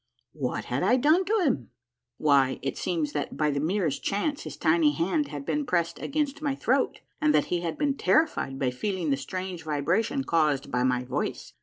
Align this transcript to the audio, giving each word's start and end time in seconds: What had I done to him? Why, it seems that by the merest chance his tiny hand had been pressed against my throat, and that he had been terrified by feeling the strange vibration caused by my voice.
What 0.33 0.65
had 0.65 0.81
I 0.81 0.95
done 0.95 1.25
to 1.25 1.39
him? 1.43 1.69
Why, 2.17 2.57
it 2.63 2.75
seems 2.75 3.13
that 3.13 3.37
by 3.37 3.51
the 3.51 3.59
merest 3.59 4.03
chance 4.03 4.41
his 4.45 4.57
tiny 4.57 4.93
hand 4.93 5.27
had 5.27 5.45
been 5.45 5.63
pressed 5.63 5.99
against 5.99 6.41
my 6.41 6.55
throat, 6.55 7.01
and 7.21 7.35
that 7.35 7.45
he 7.53 7.59
had 7.61 7.77
been 7.77 7.93
terrified 7.95 8.57
by 8.57 8.71
feeling 8.71 9.11
the 9.11 9.15
strange 9.17 9.61
vibration 9.61 10.23
caused 10.23 10.71
by 10.71 10.81
my 10.83 11.03
voice. 11.03 11.53